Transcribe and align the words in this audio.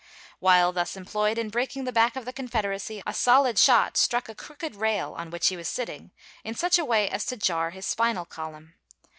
While 0.39 0.71
thus 0.71 0.97
employed 0.97 1.37
in 1.37 1.49
breaking 1.51 1.83
the 1.83 1.91
back 1.91 2.15
of 2.15 2.25
the 2.25 2.33
Confederacy, 2.33 3.03
a 3.05 3.13
solid 3.13 3.59
shot 3.59 3.97
struck 3.97 4.27
a 4.27 4.33
crooked 4.33 4.75
rail 4.75 5.13
on 5.15 5.29
which 5.29 5.49
he 5.49 5.55
was 5.57 5.67
sitting, 5.67 6.09
in 6.43 6.55
such 6.55 6.79
a 6.79 6.85
way 6.85 7.07
as 7.07 7.23
to 7.25 7.37
jar 7.37 7.69
his 7.69 7.85
spinal 7.85 8.25
column. 8.25 8.73